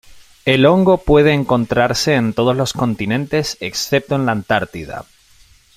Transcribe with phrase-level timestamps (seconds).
[0.45, 5.05] El hongo puede encontrarse en todos los continentes excepto en la Antártida.